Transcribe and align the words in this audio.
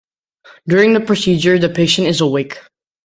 During 0.67 0.95
the 0.95 0.99
procedure 0.99 1.59
the 1.59 1.69
patient 1.69 2.07
is 2.07 2.21
awake. 2.21 2.57